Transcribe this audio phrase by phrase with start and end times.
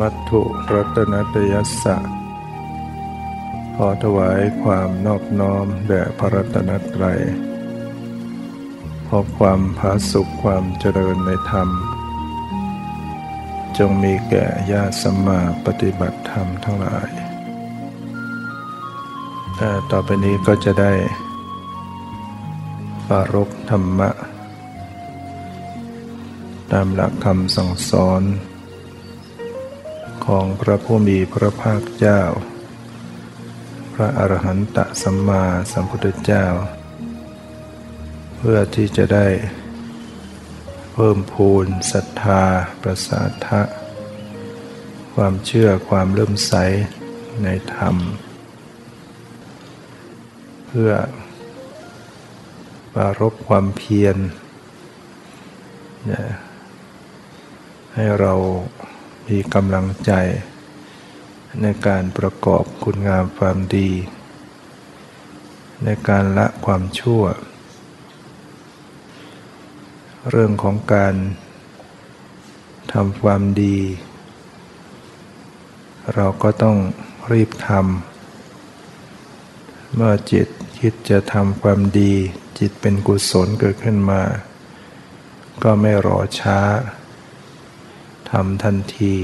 [0.00, 1.96] มัตถุรัตนตยัสสะ
[3.76, 7.20] ขอถวายความนอบน้อมแด่พระรัตนตรัย
[9.08, 11.68] ขอความผาสุขความเจริญในธรรม
[13.78, 17.10] จงมีแก่ญาติสมมาปฏิบัติธรรมทั้งหลาย
[19.90, 20.92] ต่อไปนี้ก็จะได้
[23.08, 24.10] ปารกธรรมะ
[26.72, 28.22] ตามหลักคำสั่งสอน
[30.26, 32.20] ของพระผู้มีพระภาคเจ้า
[33.94, 36.46] พระอรหันตสัมมาสัมพุทธเจ้า
[38.36, 39.26] เพื่อที่จะได้
[40.92, 42.42] เพิ่มพูนศรัทธา
[42.82, 43.62] ประสาทะ
[45.14, 46.54] ความเชื่อความเริ่มใส
[47.42, 47.96] ในธรรม
[50.66, 50.90] เพื่อ
[52.94, 54.16] ปารบความเพียร
[57.94, 58.34] ให้เรา
[59.26, 60.12] มีกำลังใจ
[61.62, 63.90] ในการประกอบคุณงามความดี
[65.84, 67.22] ในการละความชั่ว
[70.30, 71.14] เรื่องของการ
[72.92, 73.78] ทำความดี
[76.14, 76.76] เราก็ต้อง
[77.32, 80.48] รีบทำเมื่อจิต
[80.78, 82.12] คิดจะทำความดี
[82.58, 84.22] จิตเป็นกุศลเกิดขึ้นมา
[85.62, 86.58] ก็ไม่รอช้า
[88.30, 89.14] ทำทันที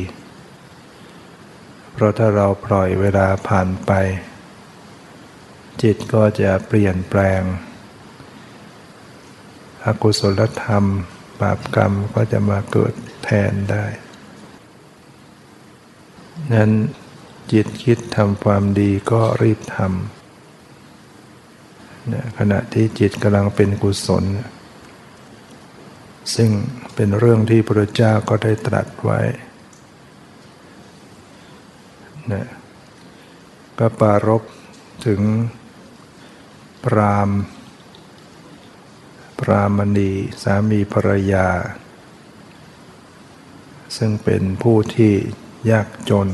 [1.92, 3.92] เพราะถ้าเราปล่อยเวลาผ่านไป
[5.82, 7.42] จิตก็จะเปลี่ยนแปลง
[9.84, 10.84] อกุศลธรรม
[11.40, 13.84] บาปกรรมก็จะมาเกิดแทนได้
[16.52, 16.70] นั้น
[17.52, 24.24] จิตคิดทำความดีก็รีบทำขณะที่จิตกำลังเป็นกุศล
[26.36, 26.50] ซึ่ง
[26.94, 29.20] เป็นเรื่องที่พระเจ้าก็ได้ตรัสไว้
[32.32, 32.46] นะ
[33.78, 34.42] ก็ปารบ
[35.06, 35.20] ถึง
[36.84, 37.30] ปราม
[39.40, 40.10] ปรามณี
[40.42, 41.48] สามีภรรยา
[43.96, 45.12] ซึ่งเป็นผู้ที่
[45.70, 46.28] ยากจน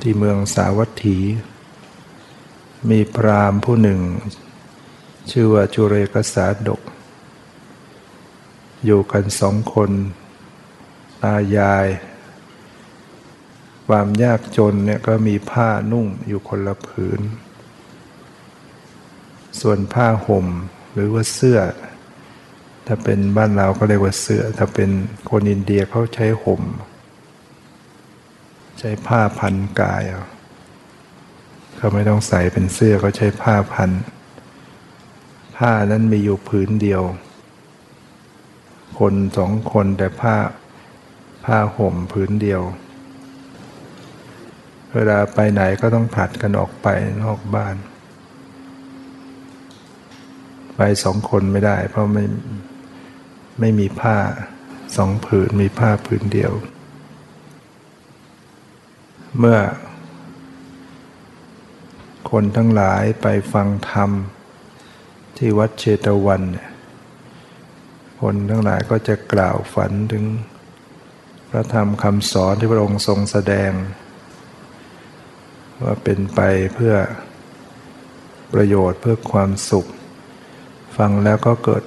[0.00, 1.18] ที่เมืองสาวัตถี
[2.90, 4.00] มีพรามผู้หนึ่ง
[5.30, 6.82] ชื่อว่าจุเรกสาดก
[8.84, 9.90] อยู่กันสองคน
[11.22, 11.86] ตายาย
[13.88, 17.20] ความยากจนเนี่ยก็มีผ้านุ่งอยู่คนละผืน
[19.60, 20.46] ส่วนผ้าห่ม
[20.92, 21.58] หรือว่าเสื้อ
[22.86, 24.90] ถ้าเป็นบ้านเราก็เรียกว่าเสื้อ ถ้าเป็น
[25.30, 26.62] คนอินเดียเขาใช้ห่ม
[28.78, 30.02] ใช้ผ้าพันกาย
[31.76, 33.90] เขาไม่ต้องใส่เป็นเสื้อเขาใช้ผ้าพัน
[35.56, 37.02] ผ้านั้นมีอยู่ผืนเดียว
[39.06, 40.36] คนสองคนแต่ผ้า
[41.44, 42.62] ผ้าห่มพื้นเดียว
[44.94, 46.88] เวลาไปไหนก็ต้องผัดกันออกไป
[47.22, 47.76] นอกบ้าน
[50.76, 52.24] ไปสองคนไม่ได้ เพราะไม่
[53.60, 54.16] ไม่มีผ้า
[54.96, 56.52] สองผืนมีผ้าผืนเดียว
[59.38, 59.58] เมื่อ
[62.30, 64.10] คนทั้งหลายไปฟังธรรม
[65.36, 66.71] ที่วัดเชตวันเนี่ย
[68.26, 70.24] คนทั้งหลายก็จะกล่าวฝันถึง
[71.50, 73.70] พระธรรมคำสอนที่พระองค์ทรงแสดง
[75.82, 76.40] ว่าเป็นไป
[76.74, 76.94] เพื่อ
[78.52, 79.86] ประโยชน์เพื่อความสุข
[80.96, 81.84] ฟังแล้วก็เกิด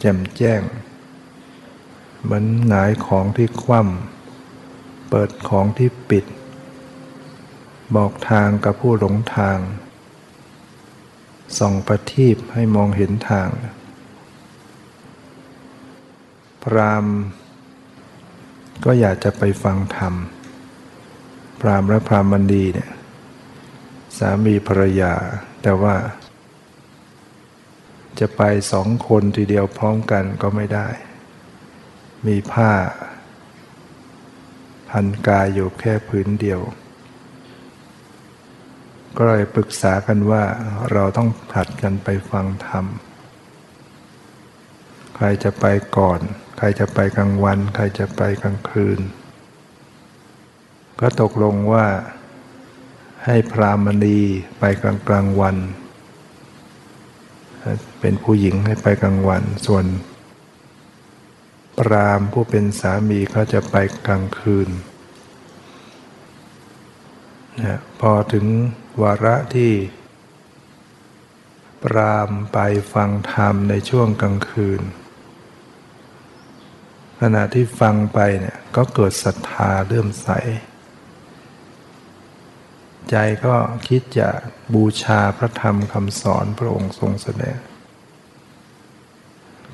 [0.00, 0.62] แจ่มแจ้ง
[2.22, 6.24] เหมือนหงายของที่คว่ำเปิดของที่ปิด
[7.96, 9.58] บอกทางกับผู้หลงทาง
[11.58, 13.48] ส่องประทีปให้มองเห็นทาง
[16.64, 17.06] พราม
[18.84, 20.14] ก็อยากจะไปฟังธรรม
[21.60, 22.90] พรามและพรามมันดีเนี่ย
[24.18, 25.12] สามีภรรยา
[25.62, 25.94] แต่ว่า
[28.18, 30.88] จะไปสองคนทีเดียวพร้อมกันก็ไม่ได้
[32.26, 32.72] มีผ้า
[34.90, 36.60] พันกายอยู่แค่พื้นเดียว
[39.16, 40.42] ก็เลยปรึกษากันว่า
[40.92, 42.84] เราต้องผัดกันไปฟังธรรม
[45.14, 45.64] ใครจะไป
[45.96, 46.20] ก่อน
[46.58, 49.00] ใครจะไปกลางวัน ใครจะไปกลางคืน
[51.00, 51.86] ก็ตกลงว่า
[53.24, 54.18] ให้พรามณี
[54.58, 55.56] ไปกลางกลางวัน
[58.00, 59.86] เป็นผู้หญิงให้ไปกลางวัน ส่วน
[61.78, 64.68] ปรามผู้เป็นสามีเขาจะไปกลางคืน
[67.62, 68.46] นะพอถึง
[69.02, 69.72] วาระที่
[71.84, 72.58] ปรามไป
[72.94, 74.80] ฟังธรรมในช่วงกลางคืน
[77.26, 80.28] ขณะที่ฟังไปเนี่ยก็เกิดศรัทธาเลื่มใส
[83.10, 83.54] ใจก็
[83.88, 84.28] คิดจะ
[84.74, 87.58] บูชาพระธรรมคำสอนพระองค์ทรงแสดง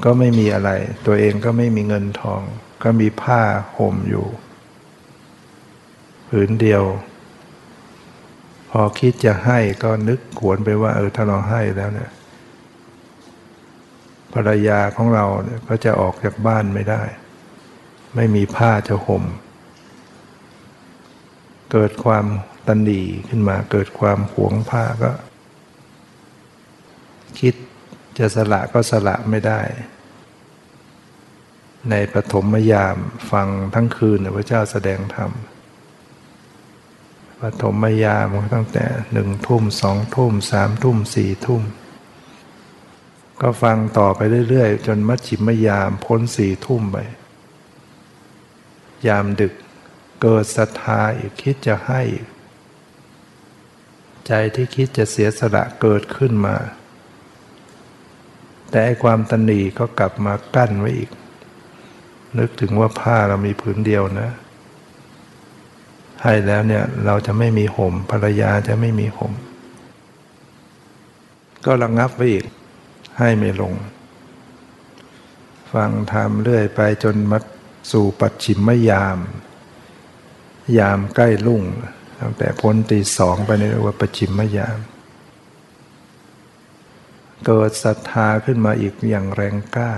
[0.05, 0.71] ก็ไม่มีอะไร
[1.07, 2.43] ตัวเองก็ไม่มีเงินทอง
[2.83, 3.43] ก็มีผ้า
[3.77, 4.27] ห่มอยู่
[6.29, 6.85] ผืนเดียว
[8.71, 12.11] พอคิดจะให้ก็นึกขวนไปว่า เออถ้าเราให้แล้วเนี่ย
[14.33, 17.03] ภรรยาของเราเนี่ยก็จะออกจากบ้านไม่ได้
[18.15, 19.25] ไม่มีผ้าจะห่ม
[21.73, 22.25] เกิดความ
[22.67, 25.11] ตันดีขึ้นมาเกิดความหวงผ้าก็
[27.41, 27.55] คิด
[28.19, 29.61] จะสละก็สละไม่ได้
[31.91, 32.97] ในปฐมยาม
[33.31, 35.31] ฟังทั้งคืนพระเจ้าแสดงธรรม
[37.41, 41.63] ปฐมยามตั้งแต่หนึ่งทุ่มสองทุ่มสามทุ่มสี่ทุ่ม
[43.41, 46.99] ก็ฟังต่อไปเรื่อยๆ จนมัชชิมยามพ้นสี่ทุ่มไป
[49.09, 49.55] ยามดึก
[50.23, 52.03] เกิดศรัทธาอีกคิดจะให้
[54.27, 56.57] ใจที่คิดจะเสียสละเกิดขึ้นมา
[58.71, 61.11] แต่ความตนีก็กลับมากั้นไว้อีก
[62.39, 64.31] นึกถึงว่าผ้าเรามีผืนเดียวนะ
[66.23, 69.33] ให้แล้วเนี่ยเราจะไม่มีห่มภรรยาจะไม่มีห่ม
[71.65, 72.45] ก็ระงงับไว้อีก
[73.19, 73.75] ให้ไม่ลง
[75.73, 77.39] ฟังธรรมเรื่อยไปจนมา
[77.91, 79.19] สู่ปัจฉิมยาม
[80.79, 81.63] ยามใกล้ลุ่ง
[82.21, 84.79] ตั้งแต่พ้นตีสองไปในว่าปัจฉิมยาม
[87.47, 89.93] เกิดศรัทธาขึ้นมาอีกอย่างแรงกล้า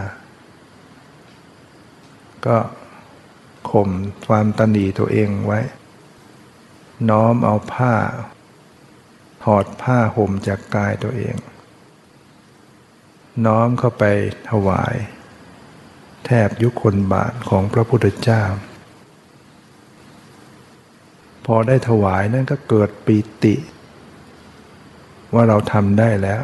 [2.47, 2.59] ก็
[3.71, 3.91] ข่ม
[4.27, 5.61] ความตนีตัวเองไว้
[7.11, 7.95] น้อมเอาผ้า
[9.45, 11.37] ถอดผ้าห่มจากกายตัวเอง
[13.47, 14.05] น้อมเข้าไป
[14.51, 14.95] ถวาย
[16.27, 18.43] แทบยุคนบาทของพระพุทธเจ้า
[21.47, 23.55] พอได้ถวายนั่นก็เกิดปีติ
[25.35, 26.43] ว่าเราทำได้แล้ว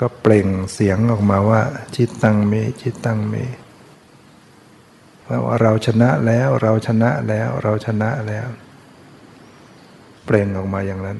[0.00, 1.62] ก็เปล่งเสียงออกมาว่า
[1.96, 2.52] จิตตังเม
[2.82, 3.34] จิตตังเม
[5.46, 8.46] ว่าเราชนะแล้วเราชนะแล้วเราชนะแล้ว
[10.24, 11.18] เปล่งออกมาอย่างนั้น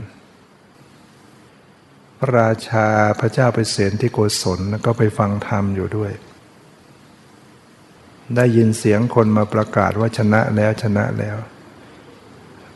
[2.18, 2.86] พระราชา
[3.20, 6.12] พระเจ้าไปเสนที่โกศลก็ไปฟังธรรมอยู่ด้วย
[8.36, 11.36] ได้ยินเสียงคนมาประกาศว่าชนะแล้วชนะแล้ว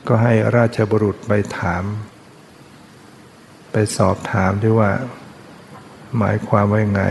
[0.06, 1.85] ก็ให้ราชบุรุษไปถาม
[3.73, 4.93] ไปสอบถามด้วยว่า
[6.19, 7.03] หมายความว่าไง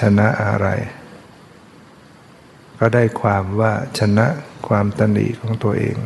[0.00, 0.68] ชนะอะไร
[2.78, 4.26] ก็ได้ความว่าชนะ
[4.68, 5.96] ความตนีของตัวเอง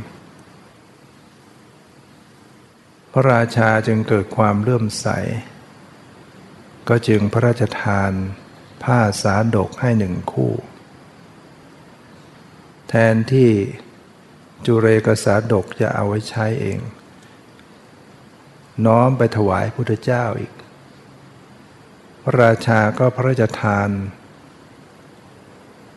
[3.12, 5.06] พระราชาจึงเกิดความเลื่อมใส
[6.88, 8.12] ก็จึงพระราชทาน
[8.84, 10.52] ผ้าสาดกให้หนึ่งคู่
[12.88, 13.50] แทนที่
[14.66, 16.80] จุเรกสาดกจะเอาไว้ใช้เอง
[18.86, 20.52] น้อมไปถวายพุทธเจ้าอีก
[22.22, 23.88] พระราชาก็พระราชทาน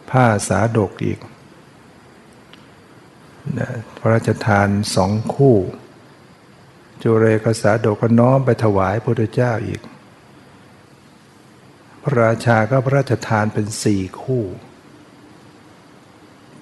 [0.10, 1.20] ผ้าสาดกอีก
[3.98, 5.58] พระราชทานสองคู่
[7.04, 9.82] จุเรกษาดกก็น้อมไปถวายพระพุทธเจ้าอีก
[12.04, 14.44] พระราชาก็พระราชทานเป็นสี่คู่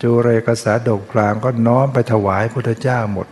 [0.01, 3.27] จุเรกษาดกพรางก็น้อมไปถวายพุทธเจ้าหมด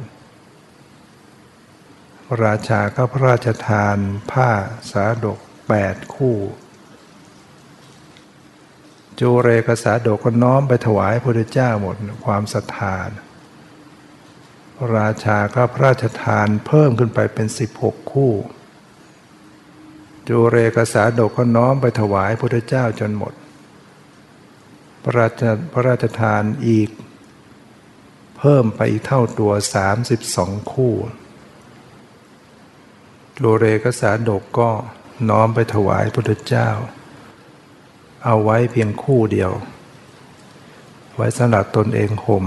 [2.26, 3.98] พระราชาก็พระราชทาน
[4.32, 4.50] ผ้า
[4.92, 6.38] สาดกแปดคู่
[9.20, 11.96] จูเรกษาดกก็น้อมไปถวายพระพุทธเจ้าหมด
[12.26, 12.98] ความศรัทธา
[14.98, 18.32] ราชาก็พระราชทานเพิ่มขึ้นไปเป็นสิบหกคู่
[20.28, 23.34] จูเรกษาดกก็น้อมไปถวายพระเจ้าจนหมด
[25.04, 25.42] พระราช
[25.74, 26.90] พระราชทานอีก
[28.38, 30.94] เพิ่มไปอีกเท่าตัวสามสิบสองคู่
[33.38, 34.70] จูเรกษาดกก็
[35.30, 36.70] น้อมไปถวายพระเจ้า
[38.26, 39.52] เอาไว้เพียงคู่เดียว
[41.16, 42.46] ไว้สำหรับตนเองห่ม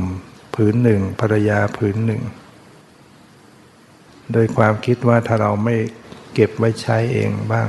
[0.55, 2.23] ผืนหนึ่งภรรยาผืนหนึ่ง
[4.33, 5.77] โดยความคิดว่าถ้าเราไม่
[6.35, 7.69] เก็บไว้ใช้เองบ้าง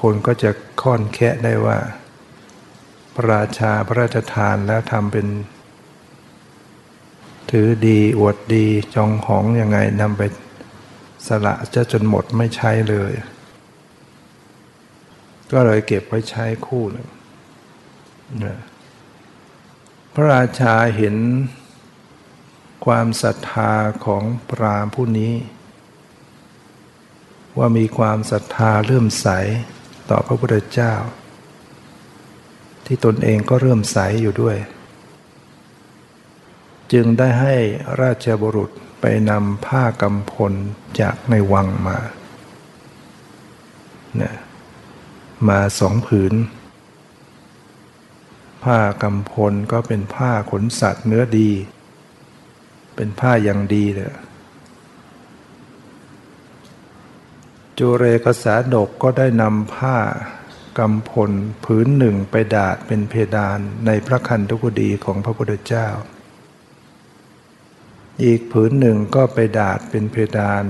[0.00, 0.50] คนก็จะ
[0.82, 1.78] ค่อนแคะได้ว่า
[3.14, 5.26] พระราชาพระราชทานแล้วทำเป็น
[7.50, 10.22] ถือดีอวดดีจองหองยังไงนำไป
[11.26, 13.12] สละจะจนหมดไม่ใช้เลย
[15.52, 17.08] ก็เลยเก็บไว้ใช้คู่หนึ่ง
[20.14, 21.16] พระราชาเห็น
[22.84, 23.72] ความศรัทธา
[24.04, 25.32] ของปรามผู้นี้
[27.58, 29.28] ว่ามีความศรัทธาเริ่มใส
[30.10, 30.94] ต่อพระพุทธเจ้า
[32.86, 34.56] ที่ตนเองก็เริ่มใสอยู่ด้วย
[36.92, 37.56] จึงได้ให้
[38.00, 40.52] ราชบุรุษไปนำผ้ากำพล
[41.00, 41.98] จากในวังมา
[44.16, 44.34] เนี่ย
[45.48, 46.34] มาสองผืน
[48.64, 51.50] ผ้ากำพลก็เป็นผ้าขนสัตว์เนื้อดี
[52.96, 54.10] เป็นผ้าอย่างดีเลย
[57.78, 59.96] จูเรกษาดกก็ได้นำผ้า
[60.78, 61.30] กำพล
[61.64, 65.88] ผืนหนึ่งไปดาดเป็นเพดานในพระคันธุกดีของพระพุทธเจ้า
[68.24, 70.64] อีกผืนหนึ่งก็ไปดาดเป็นเพดาน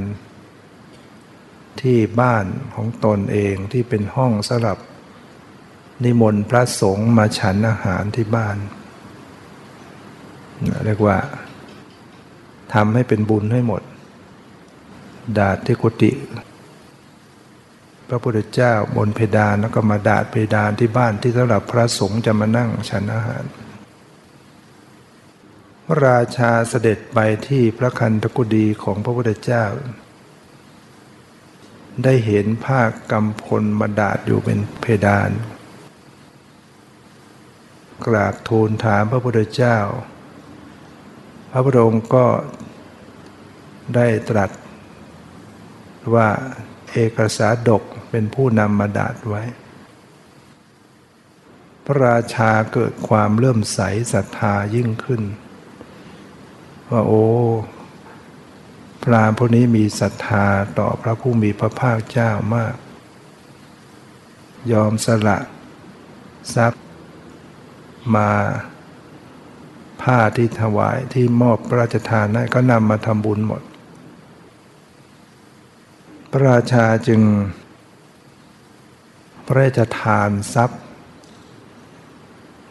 [1.80, 4.78] ที่บ้านของตนเองที่เป็นห้องสำหรับ
[6.04, 8.56] นิมนต์พระสงฆ์มาฉันอาหารที่บ้าน
[10.84, 11.18] เรียกว่า
[12.74, 13.82] ทำให้เป็นบุญให้หมด
[15.38, 16.10] ดาดที่กุฏิ
[18.08, 23.44] พระพุทธเจ้าบนเพดานแล้วก็มาดาดเพดานที่บ้านที่สำหรับพระสงฆ์จะมานั่งฉันอาหาร
[25.86, 29.64] พระราชาเสด็จไปที่พระคันธกุฎีของพระพุทธเจ้า
[32.04, 35.30] ได้เห็นผ้ากำพลมาดาดอยู่เป็นเพดาน
[38.06, 39.78] กราบทูลถามพระพุทธเจ้า
[41.50, 42.26] พระพุทธองค์ก็
[43.94, 44.50] ได้ตรัส
[46.14, 46.28] ว่า
[46.92, 49.42] เอกสาดกเป็นผู้นำมาดาดไว้
[51.84, 53.80] พระราชาเกิดความเลื่อมใส
[54.12, 55.22] ศรัทธายิ่งขึ้น
[56.90, 57.24] ว่าโอ้
[59.02, 60.46] พรามพวกนี้มีศรัทธา
[60.78, 62.74] ต่อพระผู้มีพระภาคเจ้ามาก
[64.72, 65.38] ยอมสละ
[66.54, 66.84] ทรัพย์
[68.14, 68.30] มา
[70.02, 73.62] ผ้าที่ถวายที่มอบพระราชทานนั้นก็นำมาทำบุญหมด
[76.32, 77.22] พระราชาจึง
[79.46, 80.82] พระราชทานทรัพย์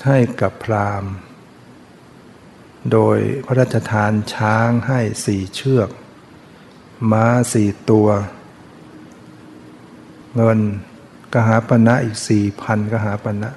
[0.06, 1.12] ให้กับพราหมณ์
[2.92, 5.90] โดยพระราชทานช้างให้สี่เชือก
[7.12, 8.10] ม้าสี่ตัว
[10.36, 10.60] เงิน
[11.34, 13.52] กหาปณะอีกสี่พันกหาปณะ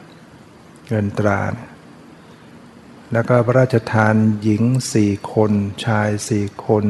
[0.88, 1.42] เงินตรา
[3.12, 5.52] แล้วก็พระราชทานหญิงสี่คน
[5.84, 6.84] ชายสี่คน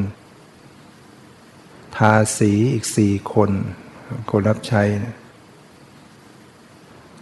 [1.96, 3.50] ทาสีอีกสี่คน
[4.30, 4.82] คนรับใช้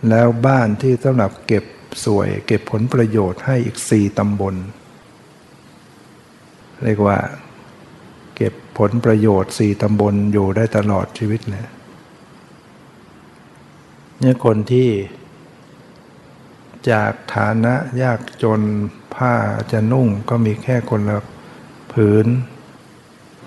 [0.08, 1.64] แล้วบ้านที่สำหรับเก็บ
[2.04, 4.54] สวย เก็บผลประโยชน์ให้อีกสี่ตำบล
[6.84, 7.18] เรียกว่า
[8.36, 11.66] เก็บผลประโยชน์สี่ตำบลอยู่ได้ตลอดชีวิตเลย
[14.20, 14.88] เนี่ยคนที่
[16.90, 18.60] จากฐานะยากจน
[19.14, 19.34] ผ้า
[19.72, 21.18] จะนุ่งก็มีแค่คนละ
[21.92, 22.26] ผืน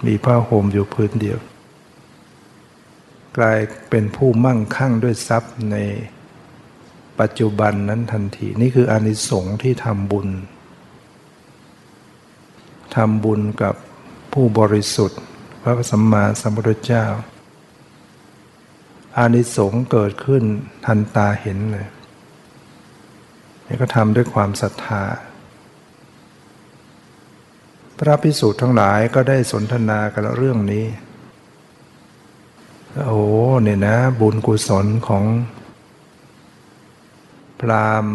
[0.06, 1.40] มีผ้าห่มอยู่ผืนเดียว
[3.38, 5.78] กลายเป็นผู้มั่งคั่งด้วยทรัพย์ใน
[7.20, 10.30] ปัจจุบันนั้นทันที นี่คืออานิสงส์ที่ทำบุญ
[12.96, 13.76] ทำบุญกับ
[14.34, 15.22] ผู้บริสุทธิ์
[15.62, 17.06] พระสัมมาสัมพุทธเจ้า
[19.18, 20.44] อานิสงส์เกิดขึ้น
[20.86, 21.88] ทันตาเห็นเลย
[23.68, 25.04] นี่ก็ทำด้วยความศรัทธา
[28.04, 30.86] พระพิสุทธ์ทั้งหลายก็ได้สนทนากันเรื่องนี้
[33.06, 33.22] โอ้
[33.64, 35.26] เนี่ยนะ บุญกุศลของ
[37.60, 38.06] พราม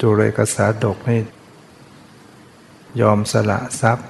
[0.00, 1.20] จุเรกษาดกนี่
[3.00, 4.08] ยอมสละทรัพย์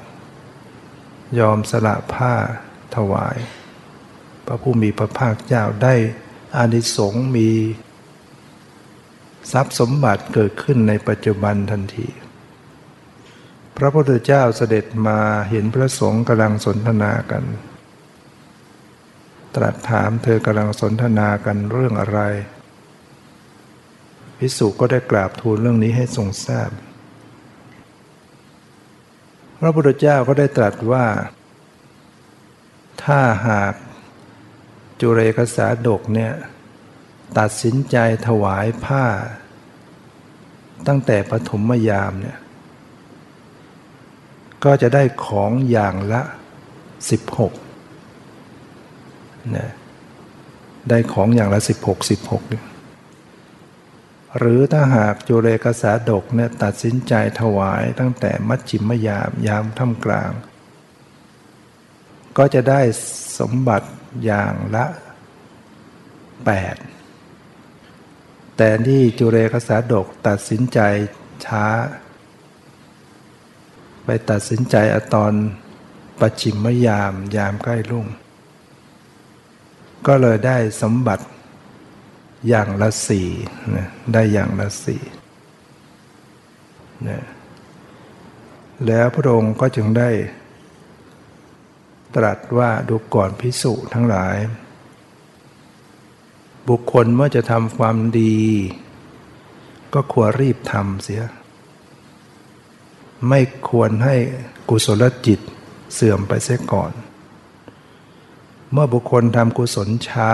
[1.39, 2.35] ยอมสละผ้า
[2.95, 3.37] ถวาย
[4.47, 5.95] พระผู้มีพระภาคเจ้าได้
[6.57, 7.51] อานิสงส์มี
[9.53, 12.09] ทรัพย์สมบัติเกิดขึ้นในปัจจุบันทันที
[13.79, 15.19] พระพุทธเจ้าเสด็จมา
[15.51, 17.45] เห็นพระสงฆ์กำลังสนทนากัน
[19.55, 22.21] ตรัสถามเธอกำลังสนทนากันเรื่องอะไร
[24.39, 26.71] พิสุก็ได้กราบทูลเรื่องนี้ให้ทรงทราบ
[29.61, 31.07] พระพุทธเจ้าก็ได้ตรัสว่า
[33.05, 33.75] ถ้าหาก
[35.01, 36.33] จุเรกษาดกเนี่ย
[37.39, 39.05] ตัดสินใจถวายผ้า
[40.87, 42.39] ตั้งแต่ปฐมยามเนี่ย
[44.65, 46.23] ก็จะได้ของอย่างละ
[47.89, 49.73] 16นะ
[50.91, 52.19] ได้ของอย่างละ 16 16
[54.39, 60.31] หรือถ้าหากจุเรกษาดกเนี่ยตัดสินใจถวายตั้งแต่มัชชิมยามยามท่ามกลาง
[62.39, 62.81] ก็จะได้
[63.39, 63.89] สมบัติ
[64.25, 64.95] อย่างละ 8
[68.57, 70.79] แต่ที่จุเรกษาดกตัดสินใจ
[71.45, 71.65] ช้า
[74.11, 75.33] ไปตัดสินใจอตอน
[76.21, 78.07] ปัจฉิมยามยามใกล้รุ่ง
[80.07, 81.25] ก็เลยได้สมบัติ
[82.49, 83.29] อย่างละสี่
[83.77, 85.03] นะได้อย่างละสี่
[87.09, 87.25] นะ
[88.87, 90.11] แล้วพระองค์ก็จึงได้
[92.17, 94.37] ตรัสว่าดูก่อนพิสุทั้งหลาย
[96.69, 98.39] บุคคลเมื่อจะทำความดี
[99.95, 101.23] ก็ควรรีบทำเสีย
[103.29, 104.17] ไม่ควรให้
[104.69, 105.41] กุศลจิต
[105.95, 106.93] เสื่อมไปเสียก่อน
[108.73, 110.33] เมื่อบุคคลทำกุศลช้า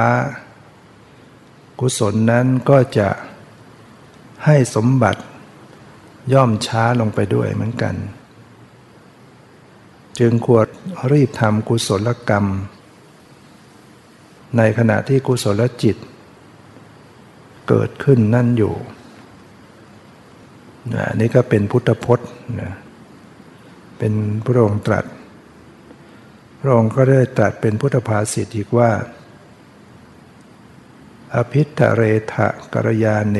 [1.80, 3.08] กุศลนั้นก็จะ
[4.44, 5.22] ให้สมบัติ
[6.32, 7.94] ย่อมช้าลงไปด้วยเหมือนกัน
[10.18, 10.66] จึงควร
[11.12, 12.46] รีบทำกุศลกรรม
[14.56, 15.96] ในขณะที่กุศลจิต
[17.68, 18.74] เกิดขึ้นนั่นอยู่
[20.92, 22.72] นะนี่ก็เป็นพุทธพจน์นะ
[23.98, 24.12] เป็น
[24.44, 25.04] พระองค์ตรัส
[26.60, 28.90] พระองค์ก็ได้ตรัสเป็นพุทธภาษิตอีกว่า
[31.34, 33.38] อภิธเรทะกรยาเน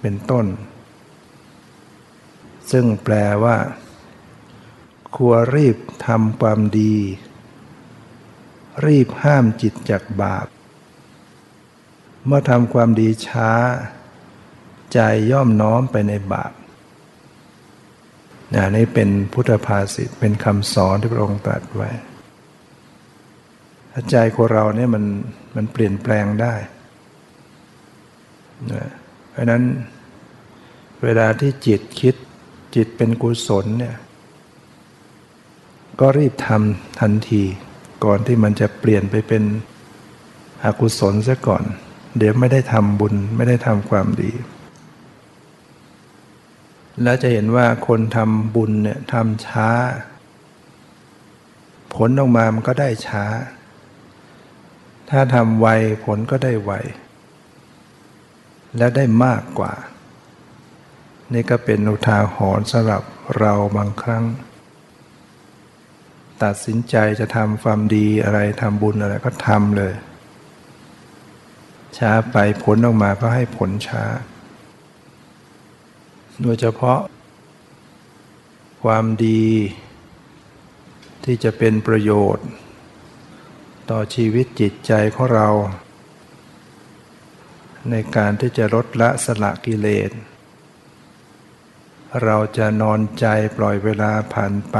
[0.00, 0.46] เป็นต้น
[2.70, 3.14] ซึ่งแปล
[3.44, 3.56] ว่า
[5.16, 5.76] ควรรีบ
[6.06, 6.96] ทำความดี
[8.86, 10.46] รีบห้ามจิตจากบาป
[12.26, 13.50] เมื่อทำความดีช้า
[14.94, 15.00] ใจ
[15.32, 16.52] ย่อมน้อมไปในบาป
[18.76, 21.90] นี่เป็นพุทธภาษิตเป็นคำสอนที่พระองค์ตรัสไว้
[24.10, 25.04] ใจของเราเนี่ยมัน
[25.56, 26.54] มันเปลี่ยนแปลงได้
[29.30, 29.62] เพราะนั้น
[31.02, 32.14] เวลาที่จิตคิด
[32.74, 33.96] จิตเป็นกุศลเนี่ย
[36.00, 37.42] ก็รีบทำทันที
[38.04, 39.42] ก่อนที่มันจะเปลี่ยนไปเป็น
[40.64, 41.64] อกุศลซะก่อน
[42.18, 44.32] เดี๋ยวไม่ได้ทำบุญไม่ได้ทำความดี
[47.02, 49.68] แล้วจะเห็นว่าคนทำบุญเนี่ยทำช้า
[51.94, 53.24] ผลออกมามันก็ได้ช้า
[55.10, 55.66] ถ้าทำไว
[56.04, 56.72] ผลก็ได้ไว
[58.76, 59.72] และได้มากกว่า
[61.32, 63.02] นี่ก็เป็นอุทาหรณ์สำหรับ
[63.38, 64.24] เราบางครั้ง
[66.42, 69.94] ตัดสินใจจะทำความดีอะไรทำบุญอะไรก็ทำเลย
[71.98, 74.04] ช้าไปผลออกมาก็ให้ผลช้า
[76.42, 77.00] โดยเฉพาะ
[78.82, 79.46] ความดี
[81.24, 82.46] ที่จะเป็นประโยชน์
[83.90, 85.48] ต่อชีวิตจิตใจของเรา
[87.90, 90.10] ในการที่จะลดละสละกิเลส
[92.24, 94.76] เราจะนอนใจปล่อยเวลาผ่านไป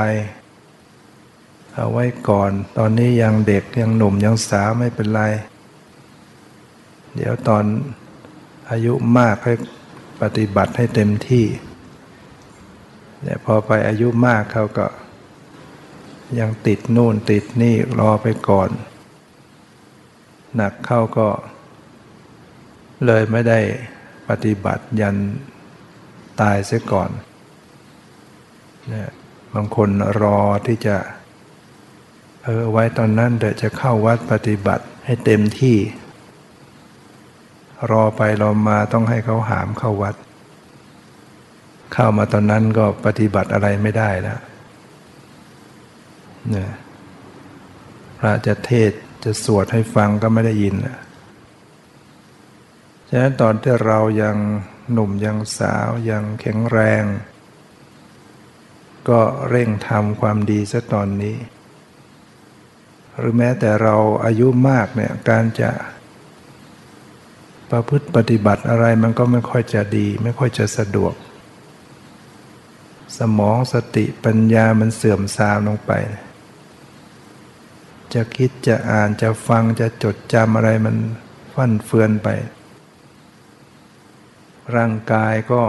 [1.75, 5.23] เอาไว้ก่อน ตอนนี้ยังเด็กยังหนุ่มยังสาวไม่เป็นไร
[7.17, 7.65] เดี๋ยวตอน
[8.71, 9.55] อายุมากให้
[10.23, 11.47] ปฏิบัติให้เต็มที่
[13.23, 14.87] เนี่ยพอไปอายุมากเขาก็
[16.41, 18.71] ยังติดนู่นติดนี่รอไปก่อน
[20.57, 21.29] หนักเข้าก็
[23.07, 23.61] เลยไม่ได้
[24.29, 25.17] ปฏิบัติยัน
[26.41, 27.11] ตายเสียก่อน
[28.89, 29.11] เนี่ย
[29.55, 29.91] บางคน
[30.23, 30.97] รอที่จะ
[32.43, 35.77] เออไว้ตอนนั้นเดี๋ยวจะเข้าวัดปฏิบัติให้เต็มที่
[37.91, 40.15] รอไปรอมาต้องให้เขาหามเข้าวัด
[41.93, 44.41] เข้ามาตอนนั้นก็ปฏิบัติอะไรไม่ได้แล้ว
[46.51, 46.71] เนี่ย
[48.19, 48.93] พระจะเทศ
[49.25, 51.01] จะสวดให้ฟังก็ไม่ได้ยินแล้ว
[53.09, 54.37] ฉะนั้นตอนที่เรายัง
[54.93, 57.05] หนุ่มยังสาวยังแข็งแรง
[59.09, 61.37] ก็เร่งทำความดีซะตอนนี้
[63.19, 65.71] หรือแม้แต่เราอายุมากเนี่ยการจะ
[67.71, 71.15] ประพฤติปฏิบัติอะไรมันก็ไม่ค่อยจะดี ไม่ค่อยจะสะดวก
[73.19, 75.93] สมองสติปัญญามันเสื่อมทรามลงไป
[78.15, 80.97] จะคิดจะอ่านจะฟังจะจดจำอะไรมัน
[81.55, 82.29] ฟั่นเฟือนไป
[84.77, 85.63] ร่างกายก็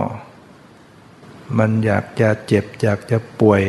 [1.58, 3.62] มันอยากจะเจ็บอยากจะป่วย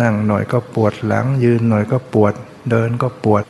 [0.00, 2.34] นั่งหน่อยก็ปวดหลังยืนหน่อยก็ปวด
[2.70, 3.44] เดินก็ปวด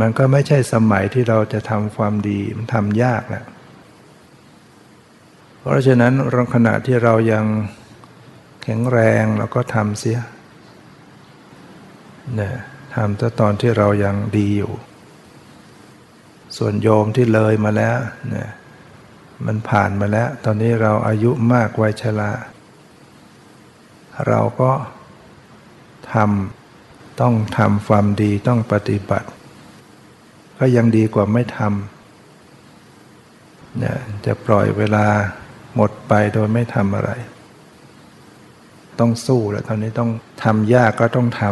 [0.00, 3.44] มันก็ไม่ใช่สมัยที่เราจะทำความดีมันทำยากนะ
[5.58, 7.44] เพราะฉะนั้นรองขณะที่เรายัง
[8.62, 10.20] แข็งแรงเราก็ทำเสีย
[12.36, 12.54] เนี่ย
[12.94, 14.72] ทำแต่ตอนที่เรายังดีอยู่
[16.56, 17.98] ส่วนโยมที่เลยมาแล้ว
[18.30, 18.50] เนี่ย
[19.46, 22.32] มันผ่านมาแล้ว ตอนนี้เราอายุมากวัยชรา
[24.28, 24.72] เราก็
[26.12, 29.28] ทำต้องทำความดีต้องปฏิบัติ
[30.64, 33.96] ก็ยังดีกว่าไม่ทำเนี่ย
[34.26, 35.06] จะปล่อยเวลา
[35.76, 37.10] หมดไปโดยไม่ทำอะไร
[38.98, 40.10] ต้องสู้แล้วตอนนี้ต้อง
[40.44, 41.42] ทำยากก็ต้องท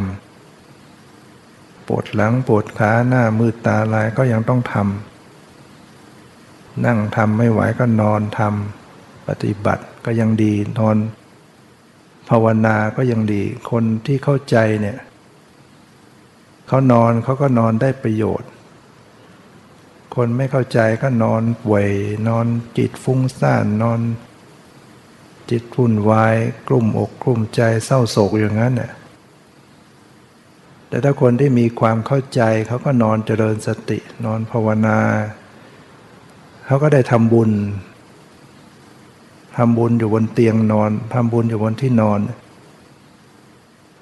[1.09, 10.96] ำปวดหลังปวดขาหน้ามืดตาลายก็ยังต้องทำนั่งทำไม่ไหวก็นอนทำปฏิบัติก็ยังดีนอน
[12.29, 14.99] ภาวนาก็ยังดี คนที่เข้าใจเนี่ย
[16.68, 18.51] เขานอนเขาก็นอนได้ประโยชน์
[20.14, 21.87] คนไม่เข้าใจก็นอนป่วย
[22.29, 22.46] นอน
[22.79, 24.01] จิตฟุ้งซ่านนอน
[25.51, 26.35] จิตวุ่นวาย
[26.68, 28.92] กลุ่มอกกลุ่มใจเศร้าโศกอย่างนั้นเนี่ย
[30.88, 34.99] แต่ถ้าคนที่มีความเข้าใจเขาก็นอนเจริญสติ นอนภาวนา
[36.66, 37.51] เขาก็ได้ทำบุญ
[39.57, 42.20] ทำบุญอยู่บนเตียงนอนทำบุญอยู่บนที่นอน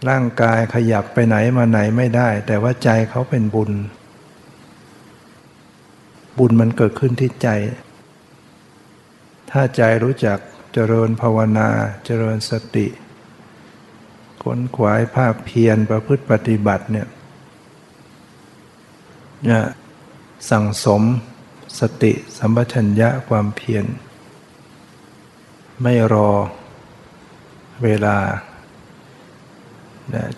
[0.09, 3.71] ร่างกายขยับไปไหนมาไหนไม่ได้ แต่ว่าใจเขาเป็นบุญ
[6.39, 7.49] บุญมันเกิดขึ้นที่ใจ
[9.51, 10.39] ถ้าใจรู้จัก
[10.73, 11.69] เจริญภาวนา
[12.05, 12.87] เจริญสติ
[14.43, 17.09] ค้นขวายภาคเพียรประพฤติปฏิบัติเนี่ย
[19.49, 19.61] จะ
[20.51, 21.03] สั่งสม
[21.81, 23.85] สติสัมปชัญญะความเพียร
[25.83, 26.31] ไม่รอ
[27.83, 28.17] เวลา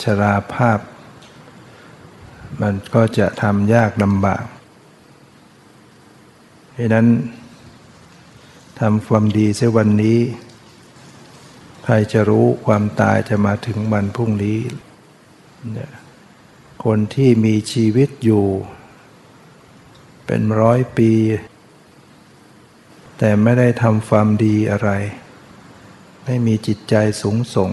[0.03, 0.79] ชราภาพ
[2.61, 4.45] มันก็จะทำยากลำบาก
[6.81, 7.07] ราะนั้น
[8.81, 10.19] ทำความดีเสียวันนี้
[11.83, 14.59] ใครจะรู้ความตายจะมาถึงวันพรุ่งนี้
[16.85, 18.47] คนที่มีชีวิตอยู่
[20.27, 21.13] เป็นร้อยปี
[23.19, 24.91] แต่ไม่ได้ทำความดีอะไร
[26.25, 27.71] ไม่มีจิตใจสูงส่ง